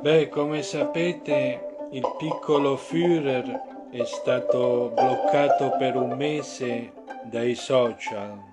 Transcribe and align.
Beh, 0.00 0.28
come 0.28 0.62
sapete, 0.62 1.86
il 1.92 2.14
piccolo 2.18 2.76
Führer 2.76 3.90
è 3.90 4.04
stato 4.04 4.90
bloccato 4.94 5.76
per 5.78 5.96
un 5.96 6.16
mese 6.16 6.92
dai 7.24 7.54
social 7.54 8.50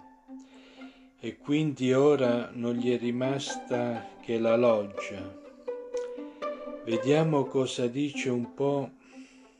e 1.19 1.37
quindi 1.37 1.93
ora 1.93 2.49
non 2.53 2.75
gli 2.75 2.93
è 2.93 2.99
rimasta 2.99 4.05
che 4.21 4.37
la 4.37 4.55
loggia. 4.55 5.37
Vediamo 6.83 7.45
cosa 7.45 7.87
dice 7.87 8.29
un 8.29 8.53
po' 8.53 8.91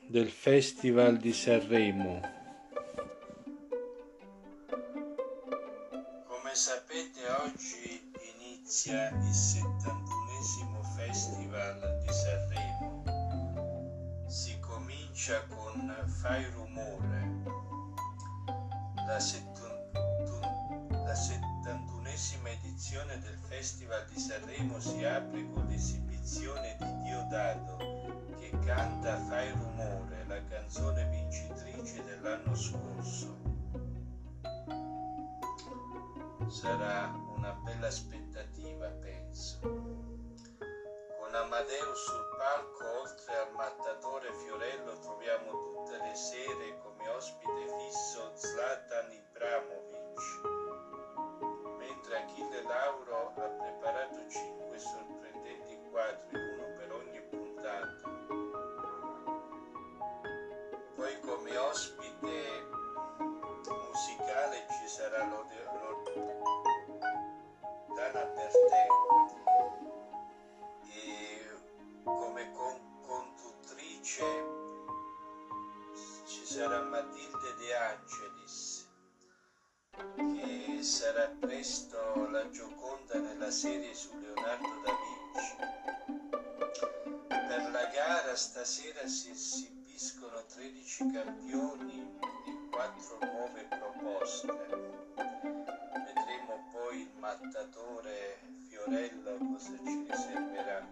del 0.05 0.29
Festival 0.29 1.17
di 1.17 1.33
Sanremo. 1.33 2.21
Come 6.27 6.51
sapete 6.53 7.21
oggi 7.45 8.11
inizia 8.37 9.09
il 9.09 9.29
71esimo 9.29 10.68
Festival 10.99 11.99
di 12.01 12.11
Sanremo. 12.11 13.03
Si 14.27 14.59
comincia 14.59 15.41
con 15.47 15.95
Fai 16.05 16.43
rumore, 16.51 17.41
la, 19.07 19.17
settun- 19.17 19.91
la 20.91 21.13
71esima 21.13 22.49
edizione 22.49 23.17
del 23.19 23.37
Festival 23.47 24.05
di 24.07 24.19
Sanremo 24.19 24.77
si 24.81 25.05
apre 25.05 25.49
con 25.53 25.67
l'esibizione 25.67 26.75
di 26.77 27.03
Diodato 27.03 27.77
che 28.37 28.51
canta 28.65 29.17
Fai 29.19 29.51
rumore, 29.51 30.25
la 30.27 30.43
canzone 30.43 31.07
vincitrice 31.09 32.03
dell'anno 32.03 32.53
scorso. 32.53 33.37
Sarà 36.49 37.09
una 37.37 37.53
bella 37.63 37.87
aspettativa, 37.87 38.87
penso. 38.89 40.08
Con 41.29 41.37
Amadeus 41.37 42.05
sul 42.05 42.27
palco, 42.39 43.01
oltre 43.01 43.37
al 43.37 43.51
mattatore 43.51 44.33
Fiorello, 44.33 44.97
troviamo 44.97 45.51
tutte 45.51 45.97
le 45.97 46.15
sere 46.15 46.79
come 46.81 47.07
ospite 47.07 47.67
fisso 47.77 48.31
sarà 76.49 76.81
Matilde 76.81 77.53
De 77.59 77.75
Angelis 77.75 78.87
che 80.33 80.81
sarà 80.81 81.31
presto 81.39 82.27
la 82.31 82.49
Gioconda 82.49 83.19
nella 83.19 83.51
serie 83.51 83.93
su 83.93 84.09
Leonardo 84.17 84.81
da 84.83 84.91
Vinci. 84.97 85.55
Per 87.27 87.69
la 87.69 87.85
gara 87.93 88.35
stasera 88.35 89.05
si 89.05 89.29
esibiscono 89.29 90.43
13 90.45 91.11
campioni 91.11 92.17
e 92.47 92.69
4 92.71 93.17
nuove 93.31 93.67
proposte. 93.69 94.47
Vedremo 95.17 96.67
poi 96.71 97.01
il 97.01 97.11
mattatore 97.19 98.39
Fiorello 98.67 99.37
cosa 99.37 99.77
ci 99.83 100.07
riserverà. 100.09 100.87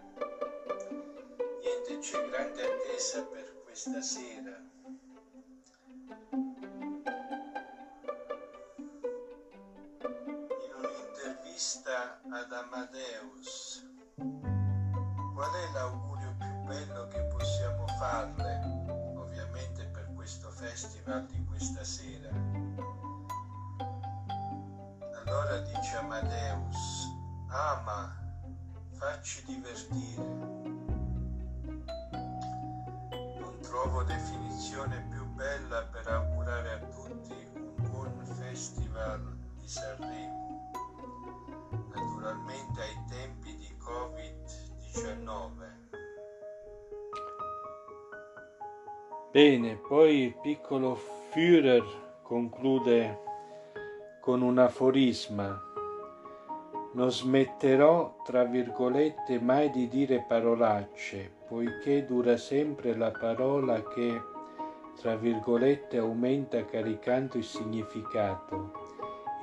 Niente, 1.62 1.98
c'è 1.98 2.28
grande 2.28 2.62
attesa 2.62 3.24
per 3.24 3.60
questa 3.64 4.00
sera. 4.02 4.77
Un'intervista 11.58 12.20
ad 12.30 12.52
Amadeus, 12.52 13.84
qual 15.34 15.52
è 15.52 15.72
l'augurio 15.72 16.36
più 16.38 16.52
bello 16.64 17.08
che 17.08 17.20
possiamo 17.24 17.84
farle, 17.98 18.60
ovviamente 19.16 19.84
per 19.86 20.08
questo 20.14 20.50
festival 20.50 21.26
di 21.26 21.44
questa 21.46 21.82
sera? 21.82 22.30
Allora 25.24 25.58
dice 25.58 25.96
Amadeus, 25.96 27.08
ama, 27.48 28.16
facci 28.96 29.44
divertire. 29.44 30.22
Non 33.40 33.58
trovo 33.62 34.04
definizione 34.04 35.04
più 35.10 35.26
bella 35.34 35.82
per 35.86 36.06
augurare 36.06 36.27
Bene, 49.30 49.76
poi 49.76 50.22
il 50.22 50.34
piccolo 50.40 50.94
Führer 50.94 51.84
conclude 52.22 53.18
con 54.22 54.40
un 54.40 54.56
aforisma. 54.56 55.62
Non 56.94 57.12
smetterò, 57.12 58.22
tra 58.24 58.44
virgolette, 58.44 59.38
mai 59.38 59.68
di 59.68 59.86
dire 59.86 60.24
parolacce, 60.26 61.30
poiché 61.46 62.06
dura 62.06 62.38
sempre 62.38 62.96
la 62.96 63.10
parola 63.10 63.82
che, 63.82 64.18
tra 64.98 65.14
virgolette, 65.16 65.98
aumenta 65.98 66.64
caricando 66.64 67.36
il 67.36 67.44
significato. 67.44 68.72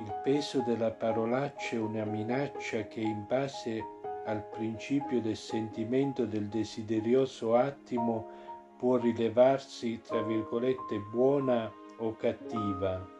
Il 0.00 0.12
peso 0.24 0.64
della 0.66 0.90
parolaccia 0.90 1.76
è 1.76 1.78
una 1.78 2.04
minaccia 2.04 2.88
che 2.88 3.02
in 3.02 3.24
base 3.28 3.84
al 4.24 4.42
principio 4.48 5.20
del 5.20 5.36
sentimento 5.36 6.26
del 6.26 6.48
desiderioso 6.48 7.54
attimo 7.54 8.45
può 8.78 8.96
rilevarsi, 8.96 10.00
tra 10.00 10.22
virgolette, 10.22 10.98
buona 11.10 11.72
o 11.98 12.14
cattiva. 12.16 13.15